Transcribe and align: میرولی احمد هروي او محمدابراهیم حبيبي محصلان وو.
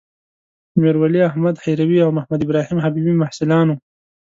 میرولی 0.81 1.19
احمد 1.29 1.55
هروي 1.65 1.97
او 2.05 2.11
محمدابراهیم 2.17 2.77
حبيبي 2.85 3.13
محصلان 3.21 3.65
وو. 3.69 3.77